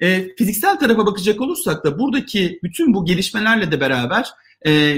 E, 0.01 0.37
fiziksel 0.37 0.79
tarafa 0.79 1.07
bakacak 1.07 1.41
olursak 1.41 1.85
da 1.85 1.99
buradaki 1.99 2.59
bütün 2.63 2.95
bu 2.95 3.05
gelişmelerle 3.05 3.73
de 3.73 3.81
beraber 3.81 4.29
e, 4.67 4.97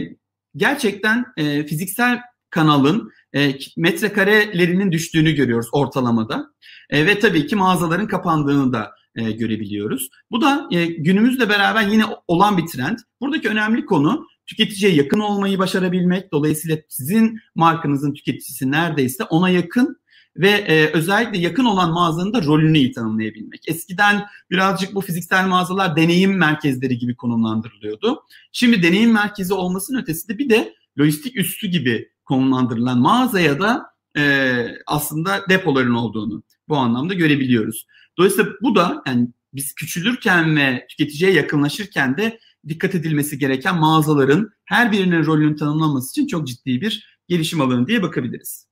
gerçekten 0.57 1.25
e, 1.37 1.67
fiziksel 1.67 2.21
kanalın 2.50 3.11
e, 3.35 3.55
metrekarelerinin 3.76 4.93
düştüğünü 4.93 5.33
görüyoruz 5.33 5.69
ortalamada. 5.73 6.47
E, 6.91 7.07
ve 7.07 7.19
tabii 7.19 7.47
ki 7.47 7.57
mağazaların 7.57 8.07
kapandığını 8.07 8.73
da 8.73 8.95
e, 9.16 9.33
görebiliyoruz. 9.33 10.09
Bu 10.30 10.40
da 10.40 10.68
e, 10.71 10.87
günümüzle 10.87 11.49
beraber 11.49 11.88
yine 11.88 12.04
olan 12.28 12.59
bir 12.59 12.66
trend. 12.66 12.99
Buradaki 13.21 13.49
önemli 13.49 13.87
konu 13.87 14.26
tüketiciye 14.47 14.92
yakın 14.92 15.21
olmayı 15.21 15.59
başarabilmek. 15.59 16.33
Dolayısıyla 16.33 16.76
sizin 16.88 17.40
markanızın 17.54 18.14
tüketicisi 18.14 18.71
neredeyse 18.71 19.25
ona 19.25 19.50
yakın 19.50 19.97
ve 20.37 20.49
e, 20.49 20.92
özellikle 20.92 21.38
yakın 21.38 21.64
olan 21.64 21.92
mağazanın 21.92 22.33
da 22.33 22.44
rolünü 22.44 22.78
iyi 22.78 22.92
tanımlayabilmek. 22.92 23.68
Eskiden 23.68 24.26
birazcık 24.50 24.94
bu 24.94 25.00
fiziksel 25.00 25.47
mağazalar 25.47 25.97
deneyim 25.97 26.37
merkezleri 26.37 26.99
gibi 26.99 27.16
konumlandırılıyordu. 27.16 28.23
Şimdi 28.52 28.83
deneyim 28.83 29.12
merkezi 29.12 29.54
olmasının 29.54 30.02
ötesinde 30.02 30.38
bir 30.38 30.50
de 30.50 30.75
lojistik 30.99 31.37
üssü 31.37 31.66
gibi 31.66 32.09
konumlandırılan 32.25 32.99
mağazaya 32.99 33.61
da 33.61 33.87
e, 34.16 34.54
aslında 34.87 35.49
depoların 35.49 35.94
olduğunu 35.94 36.42
bu 36.68 36.76
anlamda 36.76 37.14
görebiliyoruz. 37.14 37.87
Dolayısıyla 38.18 38.52
bu 38.62 38.75
da 38.75 39.02
yani 39.06 39.28
biz 39.54 39.75
küçülürken 39.75 40.56
ve 40.56 40.87
tüketiciye 40.90 41.33
yakınlaşırken 41.33 42.16
de 42.16 42.38
dikkat 42.68 42.94
edilmesi 42.94 43.38
gereken 43.38 43.78
mağazaların 43.78 44.50
her 44.64 44.92
birinin 44.92 45.26
rolünün 45.26 45.56
tanımlanması 45.56 46.11
için 46.11 46.26
çok 46.26 46.47
ciddi 46.47 46.80
bir 46.80 47.21
gelişim 47.28 47.61
alanı 47.61 47.87
diye 47.87 48.02
bakabiliriz. 48.02 48.68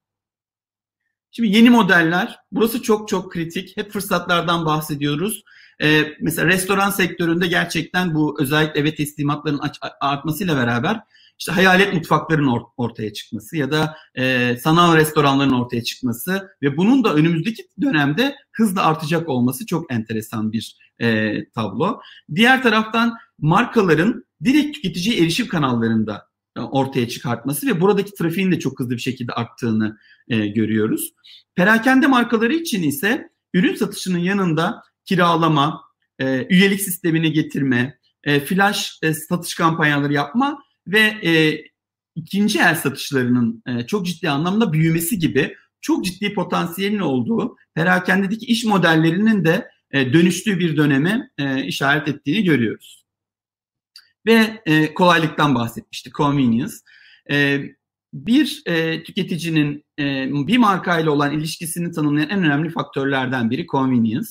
Şimdi 1.30 1.56
yeni 1.56 1.70
modeller, 1.70 2.38
burası 2.52 2.82
çok 2.82 3.08
çok 3.08 3.32
kritik. 3.32 3.76
Hep 3.76 3.92
fırsatlardan 3.92 4.66
bahsediyoruz. 4.66 5.42
Ee, 5.82 6.04
mesela 6.20 6.48
restoran 6.48 6.90
sektöründe 6.90 7.46
gerçekten 7.46 8.14
bu 8.14 8.40
özellikle 8.40 8.80
eve 8.80 8.94
teslimatların 8.94 9.60
artmasıyla 10.00 10.56
beraber 10.56 11.00
işte 11.38 11.52
hayalet 11.52 11.94
mutfakların 11.94 12.46
or- 12.46 12.70
ortaya 12.76 13.12
çıkması 13.12 13.56
ya 13.56 13.72
da 13.72 13.96
e, 14.14 14.56
sanal 14.56 14.96
restoranların 14.96 15.52
ortaya 15.52 15.84
çıkması 15.84 16.48
ve 16.62 16.76
bunun 16.76 17.04
da 17.04 17.14
önümüzdeki 17.14 17.62
dönemde 17.82 18.36
hızla 18.52 18.84
artacak 18.84 19.28
olması 19.28 19.66
çok 19.66 19.92
enteresan 19.92 20.52
bir 20.52 20.76
e, 21.00 21.34
tablo. 21.50 22.00
Diğer 22.34 22.62
taraftan 22.62 23.14
markaların 23.38 24.24
direkt 24.44 24.74
tüketiciye 24.76 25.22
erişim 25.22 25.48
kanallarında 25.48 26.28
e, 26.56 26.60
ortaya 26.60 27.08
çıkartması 27.08 27.66
ve 27.66 27.80
buradaki 27.80 28.14
trafiğin 28.14 28.52
de 28.52 28.58
çok 28.58 28.80
hızlı 28.80 28.90
bir 28.90 28.98
şekilde 28.98 29.32
arttığını 29.32 29.98
e, 30.28 30.46
görüyoruz. 30.46 31.12
Perakende 31.54 32.06
markaları 32.06 32.54
için 32.54 32.82
ise 32.82 33.28
ürün 33.54 33.74
satışının 33.74 34.18
yanında 34.18 34.82
kiralama, 35.04 35.80
e, 36.18 36.46
üyelik 36.50 36.80
sistemini 36.80 37.32
getirme, 37.32 37.98
e, 38.24 38.40
flash 38.40 38.98
e, 39.02 39.14
satış 39.14 39.54
kampanyaları 39.54 40.12
yapma 40.12 40.62
ve 40.86 41.00
e, 41.00 41.64
ikinci 42.14 42.58
el 42.58 42.74
satışlarının 42.74 43.62
e, 43.66 43.86
çok 43.86 44.06
ciddi 44.06 44.30
anlamda 44.30 44.72
büyümesi 44.72 45.18
gibi 45.18 45.56
çok 45.80 46.04
ciddi 46.04 46.34
potansiyelin 46.34 46.98
olduğu 46.98 47.56
perakendedeki 47.74 48.46
iş 48.46 48.64
modellerinin 48.64 49.44
de 49.44 49.68
e, 49.90 50.12
dönüştüğü 50.12 50.58
bir 50.58 50.76
döneme 50.76 51.30
e, 51.38 51.64
işaret 51.64 52.08
ettiğini 52.08 52.44
görüyoruz. 52.44 53.04
Ve 54.26 54.62
e, 54.66 54.94
kolaylıktan 54.94 55.54
bahsetmiştik, 55.54 56.14
convenience. 56.14 56.74
E, 57.30 57.62
bir 58.12 58.62
e, 58.66 59.02
tüketicinin 59.02 59.84
e, 59.98 60.28
bir 60.32 60.58
markayla 60.58 61.10
olan 61.10 61.32
ilişkisini 61.32 61.92
tanımlayan 61.92 62.30
en 62.30 62.44
önemli 62.44 62.70
faktörlerden 62.70 63.50
biri 63.50 63.66
convenience. 63.66 64.28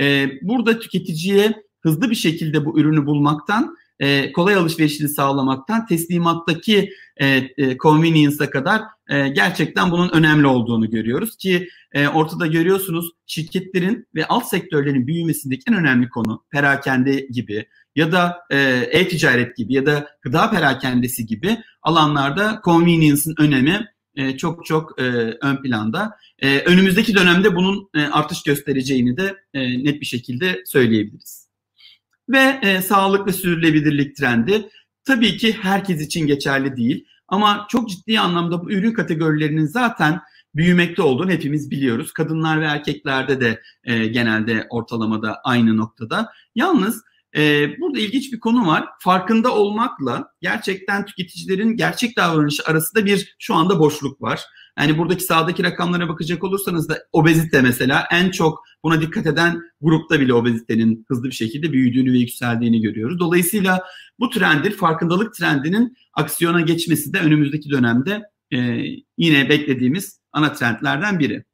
E, 0.00 0.30
burada 0.42 0.78
tüketiciye 0.78 1.62
hızlı 1.80 2.10
bir 2.10 2.14
şekilde 2.14 2.64
bu 2.64 2.80
ürünü 2.80 3.06
bulmaktan 3.06 3.76
e, 4.00 4.32
kolay 4.32 4.54
alışverişini 4.54 5.08
sağlamaktan 5.08 5.86
teslimattaki 5.86 6.90
e, 7.16 7.26
e, 7.26 7.76
convenience'a 7.76 8.50
kadar 8.50 8.82
e, 9.10 9.28
gerçekten 9.28 9.90
bunun 9.90 10.08
önemli 10.08 10.46
olduğunu 10.46 10.90
görüyoruz 10.90 11.36
ki 11.36 11.68
e, 11.92 12.08
ortada 12.08 12.46
görüyorsunuz 12.46 13.10
şirketlerin 13.26 14.08
ve 14.14 14.26
alt 14.26 14.46
sektörlerin 14.46 15.06
büyümesindeki 15.06 15.62
en 15.68 15.74
önemli 15.74 16.08
konu 16.08 16.44
perakende 16.50 17.26
gibi 17.30 17.66
ya 17.96 18.12
da 18.12 18.38
e, 18.50 18.58
e-ticaret 18.90 19.56
gibi 19.56 19.74
ya 19.74 19.86
da 19.86 20.08
gıda 20.22 20.50
perakendesi 20.50 21.26
gibi 21.26 21.58
alanlarda 21.82 22.60
convenience'ın 22.64 23.34
önemi 23.38 23.86
e, 24.14 24.36
çok 24.36 24.66
çok 24.66 25.00
e, 25.00 25.04
ön 25.42 25.62
planda. 25.62 26.16
E, 26.38 26.60
önümüzdeki 26.60 27.14
dönemde 27.14 27.56
bunun 27.56 27.88
e, 27.94 28.00
artış 28.00 28.42
göstereceğini 28.42 29.16
de 29.16 29.36
e, 29.54 29.84
net 29.84 30.00
bir 30.00 30.06
şekilde 30.06 30.62
söyleyebiliriz 30.66 31.49
ve 32.30 32.58
e, 32.62 32.82
sağlıklı 32.82 33.32
sürdürülebilirlik 33.32 34.16
trendi 34.16 34.68
tabii 35.04 35.36
ki 35.36 35.56
herkes 35.62 36.00
için 36.00 36.26
geçerli 36.26 36.76
değil 36.76 37.04
ama 37.28 37.66
çok 37.70 37.88
ciddi 37.88 38.20
anlamda 38.20 38.64
bu 38.64 38.72
ürün 38.72 38.92
kategorilerinin 38.92 39.66
zaten 39.66 40.20
büyümekte 40.54 41.02
olduğunu 41.02 41.30
hepimiz 41.30 41.70
biliyoruz. 41.70 42.12
Kadınlar 42.12 42.60
ve 42.60 42.64
erkeklerde 42.64 43.40
de 43.40 43.60
e, 43.84 44.06
genelde 44.06 44.66
ortalamada 44.70 45.40
aynı 45.44 45.76
noktada. 45.76 46.32
Yalnız 46.54 47.02
e, 47.36 47.68
burada 47.80 47.98
ilginç 47.98 48.32
bir 48.32 48.40
konu 48.40 48.66
var. 48.66 48.88
Farkında 48.98 49.54
olmakla 49.54 50.32
gerçekten 50.40 51.04
tüketicilerin 51.04 51.76
gerçek 51.76 52.16
davranışı 52.16 52.62
arasında 52.66 53.04
bir 53.04 53.36
şu 53.38 53.54
anda 53.54 53.78
boşluk 53.78 54.22
var. 54.22 54.40
Yani 54.78 54.98
buradaki 54.98 55.24
sağdaki 55.24 55.62
rakamlara 55.62 56.08
bakacak 56.08 56.44
olursanız 56.44 56.88
da 56.88 56.98
obezite 57.12 57.62
mesela 57.62 58.04
en 58.10 58.30
çok 58.30 58.62
buna 58.84 59.00
dikkat 59.00 59.26
eden 59.26 59.60
grupta 59.80 60.20
bile 60.20 60.34
obezitenin 60.34 61.04
hızlı 61.08 61.24
bir 61.24 61.34
şekilde 61.34 61.72
büyüdüğünü 61.72 62.12
ve 62.12 62.18
yükseldiğini 62.18 62.80
görüyoruz. 62.80 63.18
Dolayısıyla 63.20 63.82
bu 64.18 64.30
trendin 64.30 64.70
farkındalık 64.70 65.34
trendinin 65.34 65.96
aksiyona 66.14 66.60
geçmesi 66.60 67.12
de 67.12 67.18
önümüzdeki 67.18 67.70
dönemde 67.70 68.22
e, 68.52 68.58
yine 69.18 69.48
beklediğimiz 69.48 70.20
ana 70.32 70.52
trendlerden 70.52 71.18
biri 71.18 71.44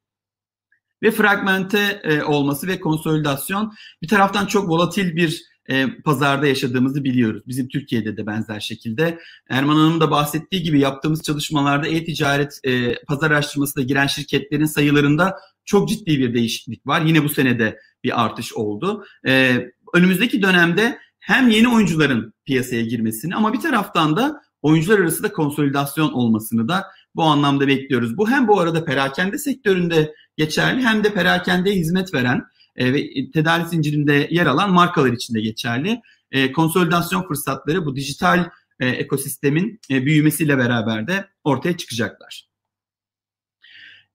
ve 1.02 1.10
fragmente 1.10 2.00
e, 2.04 2.22
olması 2.22 2.66
ve 2.66 2.80
konsolidasyon 2.80 3.72
bir 4.02 4.08
taraftan 4.08 4.46
çok 4.46 4.68
volatil 4.68 5.16
bir 5.16 5.42
e, 5.70 5.86
pazarda 6.04 6.46
yaşadığımızı 6.46 7.04
biliyoruz. 7.04 7.42
Bizim 7.46 7.68
Türkiye'de 7.68 8.16
de 8.16 8.26
benzer 8.26 8.60
şekilde. 8.60 9.18
Erman 9.48 9.76
Hanım 9.76 10.00
da 10.00 10.10
bahsettiği 10.10 10.62
gibi 10.62 10.80
yaptığımız 10.80 11.22
çalışmalarda 11.22 11.88
e-ticaret 11.88 12.60
e, 12.64 12.94
pazar 13.04 13.30
araştırmasına 13.30 13.84
giren 13.84 14.06
şirketlerin 14.06 14.66
sayılarında 14.66 15.36
çok 15.64 15.88
ciddi 15.88 16.18
bir 16.18 16.34
değişiklik 16.34 16.86
var. 16.86 17.00
Yine 17.00 17.24
bu 17.24 17.28
senede 17.28 17.78
bir 18.04 18.24
artış 18.24 18.54
oldu. 18.54 19.04
E, 19.26 19.64
önümüzdeki 19.94 20.42
dönemde 20.42 20.98
hem 21.18 21.48
yeni 21.48 21.68
oyuncuların 21.68 22.34
piyasaya 22.44 22.82
girmesini 22.82 23.34
ama 23.34 23.52
bir 23.52 23.60
taraftan 23.60 24.16
da 24.16 24.40
oyuncular 24.62 24.98
arasında 24.98 25.32
konsolidasyon 25.32 26.12
olmasını 26.12 26.68
da 26.68 26.84
bu 27.14 27.22
anlamda 27.22 27.66
bekliyoruz. 27.66 28.16
Bu 28.16 28.30
hem 28.30 28.48
bu 28.48 28.60
arada 28.60 28.84
perakende 28.84 29.38
sektöründe 29.38 30.14
geçerli 30.36 30.82
hem 30.82 31.04
de 31.04 31.14
perakende 31.14 31.72
hizmet 31.72 32.14
veren 32.14 32.42
e, 32.76 32.92
ve 32.92 33.30
tedarik 33.30 33.68
zincirinde 33.68 34.28
yer 34.30 34.46
alan 34.46 34.72
markalar 34.72 35.12
için 35.12 35.34
de 35.34 35.40
geçerli. 35.40 36.00
e, 36.30 36.52
konsolidasyon 36.52 37.22
fırsatları 37.28 37.86
bu 37.86 37.96
dijital 37.96 38.50
e, 38.80 38.88
ekosistemin 38.88 39.80
e, 39.90 40.06
büyümesiyle 40.06 40.58
beraber 40.58 41.06
de 41.06 41.28
ortaya 41.44 41.76
çıkacaklar. 41.76 42.48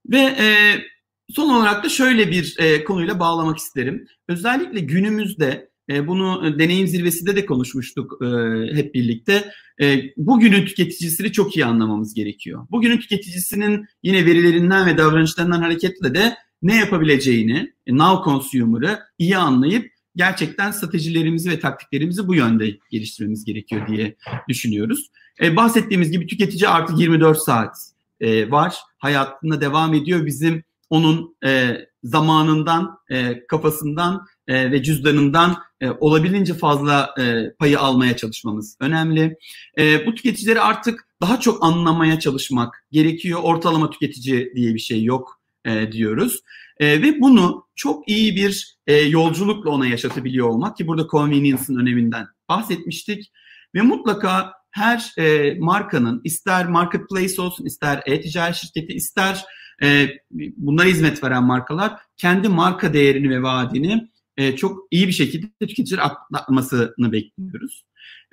Ve 0.05 0.19
e, 0.19 0.77
son 1.29 1.49
olarak 1.49 1.83
da 1.83 1.89
şöyle 1.89 2.31
bir 2.31 2.55
e, 2.59 2.83
konuyla 2.83 3.19
bağlamak 3.19 3.57
isterim. 3.57 4.07
Özellikle 4.27 4.79
günümüzde 4.79 5.69
e, 5.89 6.07
bunu 6.07 6.47
e, 6.47 6.59
deneyim 6.59 6.87
zirvesinde 6.87 7.35
de 7.35 7.45
konuşmuştuk 7.45 8.19
e, 8.21 8.25
hep 8.75 8.95
birlikte. 8.95 9.51
E, 9.81 10.01
bugünün 10.17 10.65
tüketicisini 10.65 11.31
çok 11.31 11.57
iyi 11.57 11.65
anlamamız 11.65 12.13
gerekiyor. 12.13 12.67
Bugünün 12.71 12.97
tüketicisinin 12.97 13.85
yine 14.03 14.25
verilerinden 14.25 14.87
ve 14.87 14.97
davranışlarından 14.97 15.61
hareketle 15.61 16.15
de 16.15 16.37
ne 16.61 16.75
yapabileceğini, 16.75 17.73
e, 17.87 17.97
now 17.97 18.31
consumer'ı 18.31 18.99
iyi 19.17 19.37
anlayıp 19.37 19.91
gerçekten 20.15 20.71
stratejilerimizi 20.71 21.49
ve 21.49 21.59
taktiklerimizi 21.59 22.27
bu 22.27 22.35
yönde 22.35 22.77
geliştirmemiz 22.91 23.45
gerekiyor 23.45 23.87
diye 23.87 24.15
düşünüyoruz. 24.49 25.11
E, 25.41 25.55
bahsettiğimiz 25.55 26.11
gibi 26.11 26.27
tüketici 26.27 26.67
artık 26.67 26.99
24 26.99 27.37
saat 27.37 27.77
e, 28.19 28.51
var. 28.51 28.75
Hayatında 28.97 29.61
devam 29.61 29.93
ediyor. 29.93 30.25
Bizim 30.25 30.63
onun 30.89 31.35
e, 31.45 31.77
zamanından, 32.03 32.97
e, 33.09 33.47
kafasından 33.47 34.25
e, 34.47 34.71
ve 34.71 34.83
cüzdanından 34.83 35.57
e, 35.81 35.89
olabildiğince 35.89 36.53
fazla 36.53 37.15
e, 37.19 37.53
payı 37.59 37.79
almaya 37.79 38.17
çalışmamız 38.17 38.77
önemli. 38.79 39.37
E, 39.77 40.05
bu 40.05 40.15
tüketicileri 40.15 40.61
artık 40.61 41.07
daha 41.21 41.39
çok 41.39 41.63
anlamaya 41.63 42.19
çalışmak 42.19 42.85
gerekiyor. 42.91 43.39
Ortalama 43.43 43.89
tüketici 43.89 44.51
diye 44.55 44.73
bir 44.73 44.79
şey 44.79 45.03
yok 45.03 45.40
e, 45.65 45.91
diyoruz. 45.91 46.39
E, 46.79 47.01
ve 47.01 47.21
bunu 47.21 47.67
çok 47.75 48.09
iyi 48.09 48.35
bir 48.35 48.77
e, 48.87 48.95
yolculukla 48.95 49.69
ona 49.69 49.87
yaşatabiliyor 49.87 50.47
olmak 50.47 50.77
ki 50.77 50.87
burada 50.87 51.07
convenience'ın 51.11 51.79
öneminden 51.79 52.27
bahsetmiştik. 52.49 53.31
Ve 53.75 53.81
mutlaka 53.81 54.53
her 54.71 55.13
e, 55.17 55.55
markanın 55.59 56.21
ister 56.23 56.69
marketplace 56.69 57.41
olsun, 57.41 57.65
ister 57.65 58.03
e-ticaret 58.05 58.55
şirketi, 58.55 58.93
ister 58.93 59.45
e, 59.83 60.09
bunlara 60.57 60.87
hizmet 60.87 61.23
veren 61.23 61.43
markalar 61.43 61.93
kendi 62.17 62.49
marka 62.49 62.93
değerini 62.93 63.29
ve 63.29 63.43
vaadini 63.43 64.09
e, 64.37 64.55
çok 64.55 64.87
iyi 64.91 65.07
bir 65.07 65.13
şekilde 65.13 65.47
tüketiciler 65.59 66.01
atlatmasını 66.05 67.11
bekliyoruz. 67.11 67.85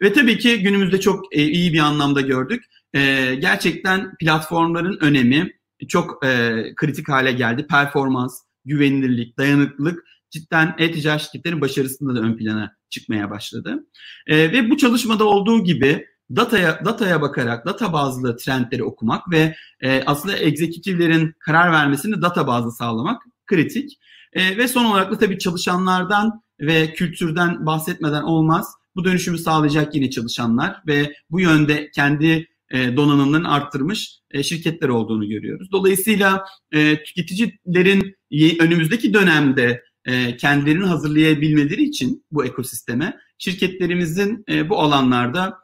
Ve 0.03 0.13
tabii 0.13 0.39
ki 0.39 0.63
günümüzde 0.63 1.01
çok 1.01 1.37
e, 1.37 1.43
iyi 1.43 1.73
bir 1.73 1.79
anlamda 1.79 2.21
gördük. 2.21 2.65
E, 2.95 3.35
gerçekten 3.35 4.17
platformların 4.17 4.99
önemi 5.01 5.58
çok 5.89 6.25
e, 6.25 6.63
kritik 6.77 7.09
hale 7.09 7.33
geldi. 7.33 7.67
Performans, 7.67 8.43
güvenilirlik, 8.65 9.39
dayanıklılık 9.39 10.05
cidden 10.31 10.75
e-ticaret 10.79 11.23
şirketlerin 11.23 11.61
başarısında 11.61 12.15
da 12.15 12.21
ön 12.21 12.37
plana 12.37 12.77
çıkmaya 12.91 13.31
başladı. 13.31 13.87
E, 14.27 14.53
ve 14.53 14.71
bu 14.71 14.77
çalışmada 14.77 15.25
olduğu 15.25 15.65
gibi 15.65 16.07
dataya 16.37 16.85
dataya 16.85 17.23
bakarak 17.23 17.67
data 17.67 17.93
bazlı 17.93 18.37
trendleri 18.37 18.85
okumak 18.85 19.31
ve 19.31 19.55
e, 19.81 20.03
aslında 20.07 20.39
egzekutiflerin 20.39 21.35
karar 21.39 21.73
vermesini 21.73 22.23
data 22.23 22.47
bazlı 22.47 22.73
sağlamak 22.73 23.23
kritik. 23.47 23.99
E, 24.33 24.57
ve 24.57 24.69
son 24.69 24.85
olarak 24.85 25.13
da 25.13 25.19
tabii 25.19 25.39
çalışanlardan 25.39 26.43
ve 26.61 26.93
kültürden 26.93 27.67
bahsetmeden 27.67 28.23
olmaz. 28.23 28.75
Bu 28.97 29.05
dönüşümü 29.05 29.39
sağlayacak 29.39 29.95
yine 29.95 30.11
çalışanlar 30.11 30.83
ve 30.87 31.15
bu 31.31 31.41
yönde 31.41 31.91
kendi 31.91 32.49
e, 32.71 32.97
donanımlarını 32.97 33.53
arttırmış 33.53 34.19
e, 34.31 34.43
şirketler 34.43 34.89
olduğunu 34.89 35.29
görüyoruz. 35.29 35.73
Dolayısıyla 35.73 36.45
e, 36.73 37.03
tüketicilerin 37.03 38.17
önümüzdeki 38.61 39.15
dönemde 39.15 39.83
e, 40.05 40.37
kendilerini 40.37 40.85
hazırlayabilmeleri 40.85 41.83
için 41.83 42.25
bu 42.31 42.45
ekosisteme 42.45 43.17
şirketlerimizin 43.39 44.45
bu 44.69 44.81
alanlarda 44.81 45.59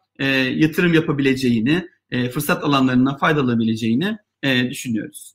yatırım 0.55 0.95
yapabileceğini, 0.95 1.89
fırsat 2.33 2.65
alanlarından 2.65 3.17
faydalanabileceğini 3.17 4.17
düşünüyoruz. 4.71 5.35